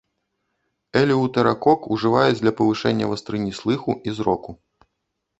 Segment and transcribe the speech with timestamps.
[1.01, 4.51] Элеўтэракок ужываюць для павышэння вастрыні слыху і зроку.